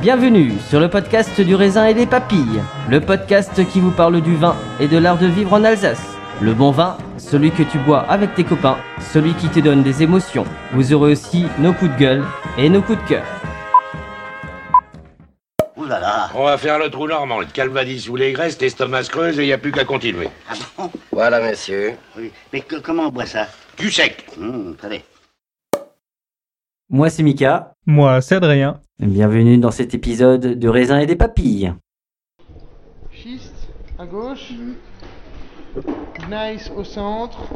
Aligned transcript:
Bienvenue 0.00 0.52
sur 0.68 0.80
le 0.80 0.88
podcast 0.88 1.40
du 1.40 1.54
raisin 1.54 1.86
et 1.86 1.94
des 1.94 2.06
papilles, 2.06 2.62
le 2.90 3.00
podcast 3.00 3.66
qui 3.70 3.80
vous 3.80 3.90
parle 3.90 4.20
du 4.20 4.34
vin 4.36 4.56
et 4.80 4.88
de 4.88 4.98
l'art 4.98 5.18
de 5.18 5.26
vivre 5.26 5.52
en 5.54 5.64
Alsace. 5.64 6.02
Le 6.40 6.52
bon 6.52 6.70
vin, 6.70 6.98
celui 7.16 7.50
que 7.50 7.62
tu 7.62 7.78
bois 7.78 8.00
avec 8.08 8.34
tes 8.34 8.44
copains, 8.44 8.76
celui 9.12 9.34
qui 9.34 9.48
te 9.48 9.60
donne 9.60 9.82
des 9.82 10.02
émotions. 10.02 10.44
Vous 10.72 10.92
aurez 10.92 11.12
aussi 11.12 11.46
nos 11.58 11.72
coups 11.72 11.92
de 11.92 11.96
gueule 11.98 12.24
et 12.58 12.68
nos 12.68 12.82
coups 12.82 13.02
de 13.04 13.08
cœur. 13.08 13.24
Ouh 15.76 15.84
là 15.84 16.00
là 16.00 16.28
On 16.34 16.44
va 16.44 16.58
faire 16.58 16.78
le 16.78 16.90
trou 16.90 17.06
normand, 17.06 17.40
le 17.40 17.46
calvadis 17.46 18.08
ou 18.08 18.16
les 18.16 18.32
graisses, 18.32 18.60
l'estomac 18.60 19.04
se 19.04 19.10
creuse 19.10 19.38
et 19.38 19.42
il 19.44 19.46
n'y 19.46 19.52
a 19.52 19.58
plus 19.58 19.72
qu'à 19.72 19.84
continuer. 19.84 20.28
Ah 20.50 20.54
bon 20.76 20.90
Voilà, 21.12 21.40
monsieur. 21.40 21.94
Oui. 22.18 22.30
Mais 22.52 22.60
que- 22.60 22.76
comment 22.76 23.04
on 23.04 23.10
boit 23.10 23.26
ça? 23.26 23.46
Du 23.78 23.90
sec 23.90 24.26
Hum, 24.40 24.74
Attendez. 24.78 25.02
Moi 26.94 27.10
c'est 27.10 27.24
Mika, 27.24 27.72
Moi, 27.86 28.20
c'est 28.20 28.36
Adrien. 28.36 28.78
bienvenue 29.00 29.58
dans 29.58 29.72
cet 29.72 29.94
épisode 29.94 30.60
de 30.60 30.68
raisin 30.68 31.00
et 31.00 31.06
des 31.06 31.16
papilles. 31.16 31.74
Schiste 33.10 33.66
à 33.98 34.06
gauche. 34.06 34.52
Nice 36.30 36.70
au 36.76 36.84
centre. 36.84 37.48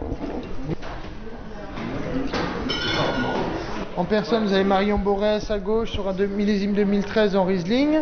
En 3.96 4.04
personne, 4.04 4.44
vous 4.44 4.52
avez 4.52 4.64
Marion 4.64 4.98
Borès 4.98 5.48
à 5.52 5.60
gauche 5.60 5.92
sur 5.92 6.08
un 6.08 6.14
millésime 6.14 6.72
2013 6.72 7.36
en 7.36 7.44
Riesling. 7.44 8.00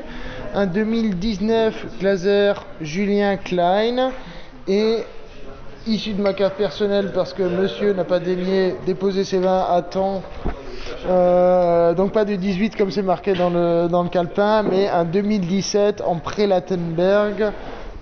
Un 0.55 0.65
2019 0.67 1.99
Glaser 2.01 2.55
Julien 2.81 3.37
Klein. 3.37 4.11
Et 4.69 5.01
issu 5.87 6.15
de 6.15 6.23
ma 6.23 6.33
cave 6.33 6.55
personnelle 6.57 7.13
parce 7.15 7.35
que 7.35 7.43
monsieur 7.43 7.93
n'a 7.93 8.05
pas 8.05 8.21
daigné 8.21 8.75
déposer 8.87 9.25
ses 9.25 9.39
vins 9.39 9.67
à 9.69 9.83
temps. 9.83 10.23
Euh, 11.07 11.95
donc 11.95 12.13
pas 12.13 12.25
de 12.25 12.37
18 12.37 12.77
comme 12.77 12.91
c'est 12.91 13.03
marqué 13.03 13.35
dans 13.35 13.51
le, 13.51 13.89
dans 13.89 14.03
le 14.03 14.09
calepin, 14.09 14.63
mais 14.63 14.89
un 14.89 15.05
2017 15.05 16.01
en 16.01 16.17
Pré-Lattenberg 16.17 17.53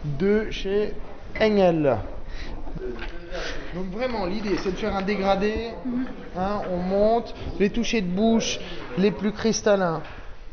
de 0.05 0.51
chez 0.51 0.95
Engel. 1.41 1.97
Donc 3.75 3.87
vraiment 3.91 4.27
l'idée 4.27 4.57
c'est 4.59 4.73
de 4.73 4.77
faire 4.77 4.95
un 4.95 5.03
dégradé, 5.03 5.71
hein, 6.37 6.61
on 6.73 6.77
monte, 6.77 7.35
les 7.59 7.71
touchés 7.71 8.01
de 8.01 8.07
bouche 8.07 8.61
les 8.97 9.11
plus 9.11 9.33
cristallins, 9.33 10.01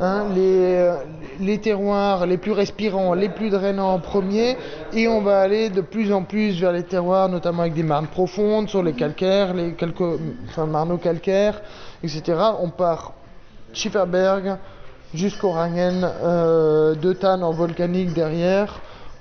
hein, 0.02 0.26
les, 0.36 0.76
euh, 0.76 0.96
les 1.40 1.60
terroirs 1.60 2.26
les 2.26 2.38
plus 2.38 2.52
respirants, 2.52 3.14
les 3.14 3.30
plus 3.30 3.50
drainants 3.50 3.94
en 3.94 4.00
premier, 4.00 4.58
et 4.94 5.08
on 5.08 5.22
va 5.22 5.40
aller 5.40 5.70
de 5.70 5.82
plus 5.82 6.12
en 6.12 6.24
plus 6.24 6.60
vers 6.60 6.74
les 6.74 6.84
terroirs, 6.84 7.30
notamment 7.30 7.62
avec 7.62 7.74
des 7.74 7.84
marnes 7.84 8.08
profondes, 8.08 8.68
sur 8.68 8.84
les 8.84 8.94
calcaires, 8.94 9.54
les 9.54 9.72
calco- 9.74 10.20
enfin, 10.50 10.66
marneaux 10.66 10.98
calcaires, 10.98 11.62
etc. 12.04 12.22
On 12.60 12.70
part 12.70 13.14
Schifferberg 13.74 14.58
jusqu'au 15.14 15.52
Rangen, 15.52 16.04
euh, 16.24 16.96
deux 16.96 17.14
tannes 17.16 17.44
en 17.44 17.52
volcanique 17.52 18.14
derrière. 18.14 18.80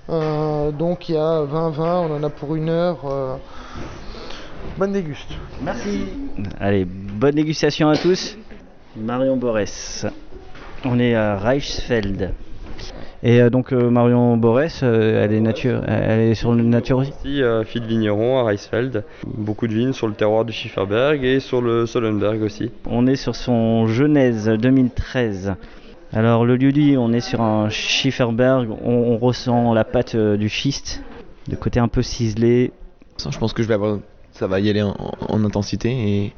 Euh, 0.09 0.73
donc 0.73 1.09
il 1.09 1.15
y 1.15 1.19
a 1.19 1.43
20-20, 1.45 2.09
on 2.11 2.17
en 2.17 2.23
a 2.25 2.31
pour 2.31 2.57
une 2.57 2.69
heure. 2.69 2.99
euh, 3.05 3.37
bonne 4.77 4.93
déguste. 4.93 5.31
Merci. 5.63 6.07
Allez, 6.59 6.85
bonne 6.85 7.35
dégustation 7.35 7.89
à 7.89 7.97
tous. 7.97 8.37
Marion 8.97 9.37
Borès. 9.37 10.07
On 10.85 10.99
est 10.99 11.15
à 11.15 11.37
Reichsfeld. 11.37 12.33
Et 13.23 13.43
euh, 13.43 13.51
donc 13.51 13.73
euh, 13.73 13.91
Marion 13.91 14.39
Borès, 14.39 14.81
euh, 14.83 15.23
elle 15.23 15.35
est 15.35 15.41
nature, 15.41 15.83
elle 15.87 16.21
est 16.21 16.35
sur 16.35 16.55
le 16.55 16.63
nature 16.63 16.99
aussi. 16.99 17.11
Ici, 17.23 17.43
euh, 17.43 17.65
fille 17.65 17.83
de 17.83 17.87
vigneron 17.87 18.39
à 18.39 18.45
Reisfeld. 18.45 19.05
Beaucoup 19.27 19.67
de 19.67 19.75
vignes 19.75 19.93
sur 19.93 20.09
le 20.09 20.15
terroir 20.15 20.47
du 20.47 20.53
Schifferberg 20.53 21.23
et 21.23 21.39
sur 21.39 21.61
le 21.61 21.85
Solenberg 21.85 22.41
aussi. 22.43 22.71
On 22.87 23.07
est 23.07 23.17
sur 23.17 23.37
son 23.37 23.87
Genèse 23.87 24.49
2013. 24.49 25.55
Alors 26.15 26.47
le 26.47 26.57
lieu 26.57 26.73
dit, 26.73 26.97
on 26.99 27.13
est 27.13 27.21
sur 27.21 27.43
un 27.43 27.69
Schifferberg, 27.69 28.71
on, 28.83 28.91
on 28.91 29.19
ressent 29.19 29.75
la 29.75 29.85
pâte 29.85 30.15
euh, 30.15 30.39
du 30.39 30.49
schiste, 30.49 31.03
de 31.47 31.57
côté 31.57 31.79
un 31.79 31.89
peu 31.89 32.01
ciselé. 32.03 32.73
Je 33.19 33.39
pense 33.39 33.53
que 33.53 33.63
je 33.63 33.69
vais 33.69 33.75
avoir, 33.75 33.99
ça 34.33 34.47
va 34.47 34.61
y 34.61 34.71
aller 34.71 34.83
en, 34.83 34.97
en 35.29 35.45
intensité 35.45 35.91
et, 35.91 36.33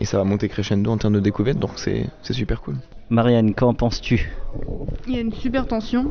et 0.00 0.06
ça 0.06 0.16
va 0.16 0.24
monter 0.24 0.48
crescendo 0.48 0.90
en 0.90 0.96
termes 0.96 1.14
de 1.14 1.20
découverte, 1.20 1.58
donc 1.58 1.72
c'est 1.76 2.08
super 2.30 2.62
cool. 2.62 2.76
Marianne, 3.12 3.52
qu'en 3.52 3.74
penses-tu? 3.74 4.30
Il 5.06 5.12
y 5.12 5.18
a 5.18 5.20
une 5.20 5.34
super 5.34 5.66
tension, 5.66 6.10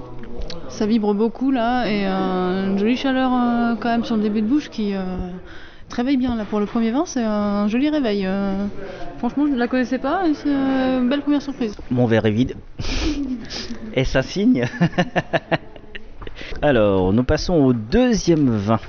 ça 0.69 0.85
vibre 0.85 1.15
beaucoup 1.15 1.49
là 1.49 1.87
et 1.87 2.05
euh, 2.05 2.67
une 2.67 2.77
jolie 2.77 2.95
chaleur 2.95 3.31
euh, 3.33 3.75
quand 3.79 3.89
même 3.89 4.03
sur 4.03 4.15
le 4.17 4.21
début 4.21 4.43
de 4.43 4.47
bouche 4.47 4.69
qui 4.69 4.93
euh, 4.93 5.01
te 5.89 5.95
réveille 5.95 6.17
bien 6.17 6.35
là 6.35 6.45
pour 6.45 6.59
le 6.59 6.67
premier 6.67 6.91
vin, 6.91 7.05
c'est 7.07 7.23
un 7.23 7.67
joli 7.67 7.89
réveil. 7.89 8.27
franchement, 9.17 9.47
je 9.47 9.53
ne 9.53 9.57
la 9.57 9.67
connaissais 9.67 9.97
pas 9.97 10.27
et 10.27 10.35
c'est 10.35 10.53
une 10.53 11.09
belle 11.09 11.21
première 11.21 11.41
surprise. 11.41 11.75
Mon 11.89 12.05
verre 12.05 12.27
est 12.27 12.31
vide. 12.31 12.53
Et 13.95 14.05
ça 14.05 14.21
signe. 14.21 14.65
Alors, 16.61 17.11
nous 17.11 17.23
passons 17.23 17.55
au 17.55 17.73
deuxième 17.73 18.49
vin. 18.51 18.79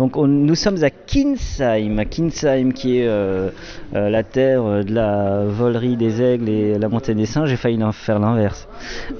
Donc, 0.00 0.16
on- 0.16 0.26
nous 0.26 0.54
sommes 0.54 0.82
à 0.82 0.88
Kinsheim, 0.88 2.02
Kinsheim 2.06 2.72
qui 2.72 3.00
est 3.00 3.06
euh, 3.06 3.50
euh, 3.94 4.08
la 4.08 4.22
terre 4.22 4.62
euh, 4.64 4.82
de 4.82 4.94
la 4.94 5.44
volerie 5.44 5.98
des 5.98 6.22
aigles 6.22 6.48
et 6.48 6.78
la 6.78 6.88
montée 6.88 7.14
des 7.14 7.26
singes. 7.26 7.50
J'ai 7.50 7.58
failli 7.58 7.78
faire 7.92 8.18
l'inverse. 8.18 8.66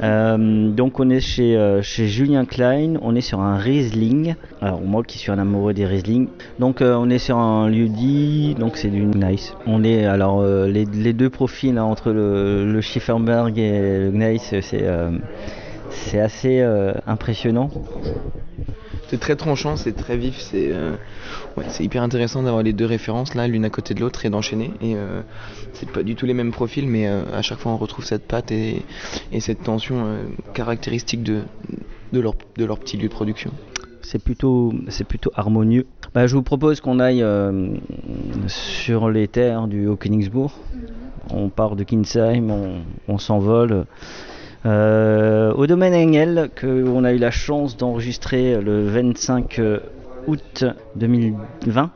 Donc, 0.01 0.99
on 0.99 1.11
est 1.11 1.21
chez, 1.21 1.81
chez 1.83 2.07
Julien 2.07 2.47
Klein. 2.47 2.95
On 3.03 3.15
est 3.15 3.21
sur 3.21 3.41
un 3.41 3.59
Riesling. 3.59 4.37
Alors, 4.63 4.81
moi 4.81 5.03
qui 5.05 5.19
suis 5.19 5.31
un 5.31 5.39
amoureux 5.39 5.75
des 5.75 5.85
Riesling. 5.85 6.29
Donc, 6.59 6.81
on 6.81 7.11
est 7.11 7.19
sur 7.19 7.37
un 7.37 7.69
lieu 7.69 7.89
dit. 7.89 8.55
Donc, 8.59 8.79
c'est 8.79 8.89
du 8.89 9.03
nice. 9.05 9.55
On 9.67 9.85
est 9.85 10.07
alors 10.07 10.43
les, 10.67 11.13
deux 11.13 11.29
profils 11.29 11.77
hein, 11.77 11.85
entre 11.85 12.11
le, 12.11 12.73
le 12.73 12.81
Schifferberg 12.81 13.59
et 13.59 13.99
le 13.99 14.11
Gneiss, 14.13 14.55
c'est 14.63 14.87
c'est 15.91 16.21
assez 16.21 16.67
impressionnant. 17.07 17.69
C'est 19.11 19.19
très 19.19 19.35
tranchant, 19.35 19.75
c'est 19.77 19.93
très 19.93 20.17
vif, 20.17 20.39
c'est 20.39 20.69
euh, 20.71 20.93
ouais, 21.57 21.65
hyper 21.81 22.05
intéressant 22.05 22.45
d'avoir 22.45 22.63
les 22.63 22.73
deux 22.73 22.85
références 22.85 23.35
là, 23.35 23.49
l'une 23.49 23.65
à 23.65 23.69
côté 23.69 23.93
de 23.93 23.99
l'autre 24.01 24.25
et 24.25 24.31
d'enchaîner. 24.31 24.71
Et 24.81 24.95
euh, 24.95 25.23
c'est 25.73 25.91
pas 25.91 26.05
du 26.05 26.15
tout 26.15 26.27
les 26.27 26.33
mêmes 26.33 26.53
profils, 26.53 26.87
mais 26.87 27.09
euh, 27.09 27.25
à 27.35 27.43
chaque 27.43 27.59
fois 27.59 27.73
on 27.73 27.77
retrouve 27.77 28.05
cette 28.05 28.29
patte 28.29 28.53
et, 28.53 28.85
et 29.33 29.41
cette 29.41 29.65
tension 29.65 30.05
euh, 30.05 30.23
caractéristique 30.55 31.25
de, 31.25 31.41
de, 32.13 32.21
leur, 32.21 32.35
de 32.57 32.65
leur 32.65 32.79
petit 32.79 32.99
lieu 32.99 33.09
de 33.09 33.13
production. 33.13 33.51
c'est 34.03 34.23
plutôt, 34.23 34.73
plutôt 35.09 35.33
harmonieux. 35.35 35.87
Bah, 36.15 36.29
je 36.29 36.37
vous 36.37 36.45
propose 36.45 36.81
qu'on 36.81 37.01
aille 37.01 37.25
sur 38.47 39.11
les 39.11 39.27
terres 39.27 39.67
du 39.67 39.89
Haut-Königsbourg. 39.89 40.53
On 41.31 41.49
part 41.49 41.75
de 41.75 41.83
Kinsheim, 41.83 42.49
on, 42.49 42.83
on 43.09 43.19
s'envole. 43.19 43.87
Euh, 44.67 45.53
au 45.55 45.67
domaine 45.67 45.95
Engel, 45.95 46.51
qu'on 46.59 47.05
a 47.05 47.13
eu 47.13 47.19
la 47.19 47.31
chance 47.31 47.77
d'enregistrer 47.77 48.61
le 48.61 48.87
25 48.87 49.61
août 50.27 50.65
2020. 50.95 51.91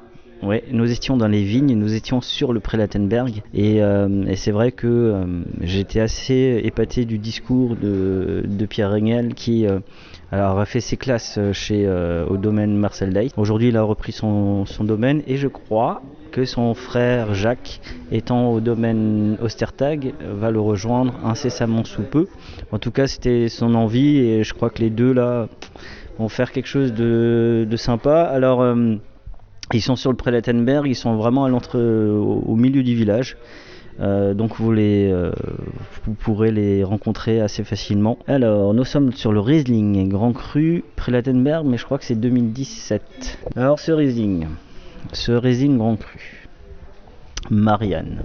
Ouais, 0.44 0.62
nous 0.70 0.90
étions 0.90 1.16
dans 1.16 1.28
les 1.28 1.42
vignes, 1.42 1.74
nous 1.74 1.94
étions 1.94 2.20
sur 2.20 2.52
le 2.52 2.60
Prélatenberg 2.60 3.40
et, 3.54 3.82
euh, 3.82 4.26
et 4.26 4.36
c'est 4.36 4.50
vrai 4.50 4.72
que 4.72 4.86
euh, 4.86 5.24
j'étais 5.62 6.00
assez 6.00 6.60
épaté 6.62 7.06
du 7.06 7.16
discours 7.16 7.76
de, 7.76 8.66
Pierre 8.68 8.90
Engel 8.90 9.32
qui 9.32 9.66
euh, 9.66 9.78
a 10.32 10.64
fait 10.66 10.80
ses 10.80 10.98
classes 10.98 11.38
chez 11.52 11.88
au 12.28 12.36
domaine 12.36 12.76
Marcel 12.76 13.14
Day. 13.14 13.28
Aujourd'hui, 13.38 13.68
il 13.68 13.76
a 13.78 13.82
repris 13.82 14.12
son, 14.12 14.66
domaine 14.80 15.22
et 15.26 15.36
je 15.36 15.48
crois 15.48 16.02
que 16.30 16.44
son 16.44 16.74
frère 16.74 17.34
Jacques, 17.34 17.80
étant 18.12 18.50
au 18.50 18.60
domaine 18.60 19.38
Ostertag, 19.40 20.12
va 20.20 20.50
le 20.50 20.60
rejoindre 20.60 21.14
incessamment 21.24 21.84
sous 21.84 22.02
peu. 22.02 22.26
En 22.70 22.78
tout 22.78 22.90
cas, 22.90 23.06
c'était 23.06 23.48
son 23.48 23.74
envie 23.74 24.18
et 24.18 24.44
je 24.44 24.52
crois 24.52 24.68
que 24.68 24.80
les 24.80 24.90
deux 24.90 25.12
là 25.12 25.48
vont 26.18 26.28
faire 26.28 26.52
quelque 26.52 26.68
chose 26.68 26.92
de 26.92 27.76
sympa. 27.76 28.22
Alors 28.22 28.62
ils 29.72 29.80
sont 29.80 29.96
sur 29.96 30.10
le 30.10 30.16
Prélatenberg, 30.16 30.86
ils 30.86 30.94
sont 30.94 31.16
vraiment 31.16 31.48
l'entre, 31.48 31.78
au, 31.78 32.56
milieu 32.56 32.82
du 32.82 32.94
village. 32.94 33.36
Euh, 34.00 34.34
donc 34.34 34.56
vous, 34.56 34.72
euh, 34.72 35.32
vous 36.04 36.14
pourrez 36.14 36.50
les 36.50 36.82
rencontrer 36.82 37.40
assez 37.40 37.62
facilement. 37.62 38.18
Alors 38.26 38.74
nous 38.74 38.84
sommes 38.84 39.12
sur 39.12 39.32
le 39.32 39.40
Riesling 39.40 40.08
Grand 40.08 40.32
Cru 40.32 40.84
Prélatenberg, 40.96 41.64
mais 41.64 41.78
je 41.78 41.84
crois 41.84 41.98
que 41.98 42.04
c'est 42.04 42.16
2017. 42.16 43.38
Alors 43.56 43.78
ce 43.78 43.92
Riesling, 43.92 44.46
ce 45.12 45.32
Riesling 45.32 45.78
Grand 45.78 45.96
Cru, 45.96 46.48
Marianne, 47.50 48.22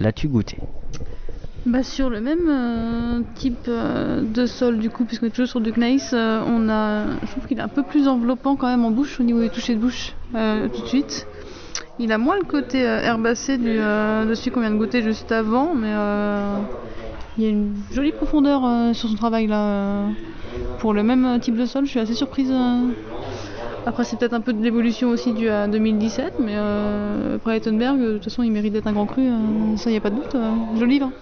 l'as-tu 0.00 0.28
goûté? 0.28 0.58
Bah 1.66 1.82
sur 1.82 2.10
le 2.10 2.20
même 2.20 2.46
euh, 2.48 3.20
type 3.36 3.68
euh, 3.68 4.20
de 4.22 4.44
sol 4.44 4.78
du 4.78 4.90
coup, 4.90 5.06
puisqu'on 5.06 5.26
est 5.26 5.30
toujours 5.30 5.48
sur 5.48 5.60
du 5.62 5.72
gneiss, 5.72 6.10
euh, 6.12 6.42
on 6.46 6.68
a, 6.68 7.06
je 7.22 7.30
trouve 7.30 7.46
qu'il 7.46 7.58
est 7.58 7.62
un 7.62 7.68
peu 7.68 7.82
plus 7.82 8.06
enveloppant 8.06 8.54
quand 8.54 8.66
même 8.66 8.84
en 8.84 8.90
bouche 8.90 9.18
au 9.18 9.22
niveau 9.22 9.40
des 9.40 9.48
touchés 9.48 9.74
de 9.74 9.80
bouche 9.80 10.14
tout 10.32 10.82
de 10.82 10.86
suite. 10.86 11.26
Il 11.98 12.12
a 12.12 12.18
moins 12.18 12.36
le 12.36 12.44
côté 12.44 12.80
herbacé 12.80 13.56
du, 13.56 13.76
de 13.76 14.34
celui 14.34 14.50
qu'on 14.50 14.60
vient 14.60 14.72
de 14.72 14.76
goûter 14.76 15.00
juste 15.00 15.32
avant, 15.32 15.74
mais 15.74 15.92
il 17.38 17.44
y 17.44 17.46
a 17.46 17.50
une 17.50 17.74
jolie 17.92 18.12
profondeur 18.12 18.94
sur 18.94 19.08
son 19.08 19.14
travail 19.14 19.46
là. 19.46 20.08
pour 20.80 20.92
le 20.92 21.02
même 21.02 21.38
type 21.40 21.56
de 21.56 21.64
sol, 21.64 21.86
je 21.86 21.90
suis 21.90 22.00
assez 22.00 22.14
surprise. 22.14 22.52
Après, 23.86 24.04
c'est 24.04 24.18
peut-être 24.18 24.34
un 24.34 24.40
peu 24.40 24.52
de 24.52 24.62
l'évolution 24.62 25.10
aussi 25.10 25.32
due 25.32 25.48
à 25.48 25.68
2017, 25.68 26.34
mais 26.40 26.54
euh, 26.56 27.38
Breitenberg, 27.44 27.98
de 28.00 28.12
toute 28.14 28.24
façon, 28.24 28.42
il 28.42 28.50
mérite 28.50 28.72
d'être 28.72 28.86
un 28.86 28.92
grand 28.92 29.06
cru, 29.06 29.22
ça, 29.76 29.90
il 29.90 29.92
n'y 29.92 29.98
a 29.98 30.00
pas 30.00 30.10
de 30.10 30.16
doute. 30.16 30.36
joli 30.76 30.98
vin. 30.98 31.12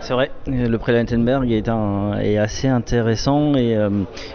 C'est 0.00 0.14
vrai, 0.14 0.30
le 0.46 0.76
Prélentenberg 0.78 1.50
est, 1.50 1.68
un, 1.68 2.18
est 2.18 2.38
assez 2.38 2.66
intéressant 2.68 3.54
et, 3.56 3.76
euh, 3.76 3.90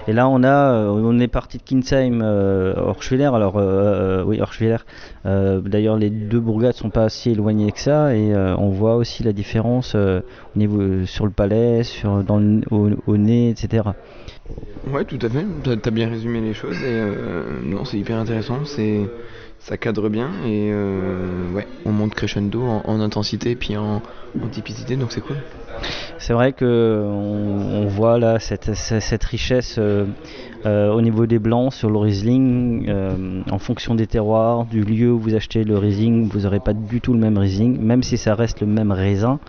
et, 0.07 0.13
là 0.13 0.27
on 0.27 0.43
a, 0.43 0.75
on 0.87 1.19
est 1.19 1.27
parti 1.27 1.57
de 1.57 1.63
Kinsheim, 1.63 2.21
euh, 2.21 2.75
Orschwiller, 2.75 3.31
alors 3.33 3.55
euh, 3.57 4.23
oui 4.23 4.39
Orschwiller. 4.41 4.77
D'ailleurs 5.25 5.97
les 5.97 6.09
deux 6.09 6.39
bourgades 6.39 6.75
sont 6.75 6.89
pas 6.89 7.09
si 7.09 7.31
éloignées 7.31 7.71
que 7.71 7.79
ça 7.79 8.13
et 8.15 8.35
on 8.35 8.69
voit 8.69 8.95
aussi 8.95 9.23
la 9.23 9.31
différence 9.31 9.95
au 9.95 10.21
niveau 10.57 11.05
sur 11.05 11.25
le 11.25 11.31
palais, 11.31 11.83
sur 11.83 12.23
dans 12.23 12.37
le, 12.37 12.61
au, 12.69 13.17
nez, 13.17 13.49
etc. 13.49 13.83
Ouais, 14.87 15.05
tout 15.05 15.19
à 15.21 15.29
fait. 15.29 15.45
T'as 15.63 15.89
as 15.89 15.91
bien 15.91 16.09
résumé 16.09 16.41
les 16.41 16.53
choses 16.53 16.81
et 16.83 17.01
non, 17.63 17.85
c'est 17.85 17.97
hyper 17.97 18.17
intéressant. 18.17 18.65
C'est 18.65 19.07
ça 19.63 19.77
cadre 19.77 20.09
bien 20.09 20.29
et 20.45 20.69
euh, 20.73 21.49
ouais, 21.53 21.65
on 21.85 21.93
monte 21.93 22.13
crescendo 22.13 22.61
en, 22.63 22.81
en 22.83 22.99
intensité 22.99 23.55
puis 23.55 23.77
en, 23.77 24.01
typicité, 24.51 24.97
donc 24.97 25.13
c'est 25.13 25.21
cool. 25.21 25.37
C'est 26.17 26.33
vrai 26.33 26.51
que 26.51 27.01
on, 27.05 27.87
voit 27.87 28.19
là 28.19 28.39
cette, 28.39 29.23
richesse 29.23 29.75
euh, 29.79 30.05
euh, 30.65 30.91
au 30.91 31.01
niveau 31.01 31.27
des 31.27 31.39
blancs 31.39 31.73
sur 31.73 31.89
le 31.89 31.97
Riesling, 31.97 32.87
euh, 32.89 33.41
en 33.49 33.57
fonction 33.57 33.95
des 33.95 34.07
terroirs, 34.07 34.65
du 34.65 34.81
lieu 34.81 35.11
où 35.11 35.19
vous 35.19 35.33
achetez 35.33 35.63
le 35.63 35.77
Riesling, 35.77 36.27
vous 36.27 36.41
n'aurez 36.41 36.59
pas 36.59 36.73
du 36.73 36.99
tout 36.99 37.13
le 37.13 37.19
même 37.19 37.37
Riesling, 37.37 37.79
même 37.79 38.03
si 38.03 38.17
ça 38.17 38.35
reste 38.35 38.59
le 38.59 38.67
même 38.67 38.91
raisin, 38.91 39.39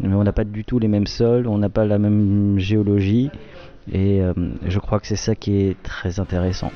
mais 0.00 0.14
on 0.14 0.24
n'a 0.24 0.32
pas 0.32 0.44
du 0.44 0.64
tout 0.64 0.78
les 0.78 0.88
mêmes 0.88 1.06
sols, 1.06 1.46
on 1.46 1.58
n'a 1.58 1.68
pas 1.68 1.84
la 1.84 1.98
même 1.98 2.58
géologie, 2.58 3.30
et 3.90 4.20
euh, 4.20 4.32
je 4.66 4.78
crois 4.78 5.00
que 5.00 5.06
c'est 5.06 5.16
ça 5.16 5.34
qui 5.34 5.62
est 5.62 5.82
très 5.82 6.20
intéressant. 6.20 6.70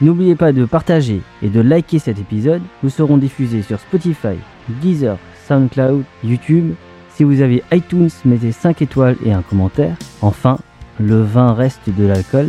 N'oubliez 0.00 0.34
pas 0.34 0.52
de 0.52 0.64
partager 0.64 1.20
et 1.42 1.48
de 1.48 1.60
liker 1.60 1.98
cet 1.98 2.18
épisode. 2.18 2.62
Nous 2.82 2.90
serons 2.90 3.16
diffusés 3.16 3.62
sur 3.62 3.78
Spotify, 3.78 4.36
Deezer, 4.68 5.18
SoundCloud, 5.46 6.02
YouTube. 6.24 6.74
Si 7.10 7.22
vous 7.22 7.42
avez 7.42 7.62
iTunes, 7.70 8.10
mettez 8.24 8.50
5 8.50 8.82
étoiles 8.82 9.16
et 9.24 9.32
un 9.32 9.42
commentaire. 9.42 9.96
Enfin, 10.20 10.58
le 10.98 11.22
vin 11.22 11.54
reste 11.54 11.90
de 11.90 12.06
l'alcool. 12.06 12.48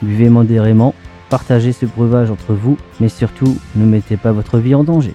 Buvez 0.00 0.30
modérément, 0.30 0.94
partagez 1.28 1.72
ce 1.72 1.84
breuvage 1.84 2.30
entre 2.30 2.54
vous, 2.54 2.78
mais 3.00 3.08
surtout, 3.08 3.56
ne 3.74 3.84
mettez 3.84 4.16
pas 4.16 4.32
votre 4.32 4.58
vie 4.58 4.74
en 4.74 4.84
danger. 4.84 5.14